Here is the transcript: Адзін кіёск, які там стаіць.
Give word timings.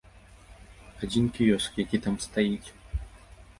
Адзін 1.07 1.29
кіёск, 1.37 1.71
які 1.85 1.97
там 2.09 2.19
стаіць. 2.27 2.69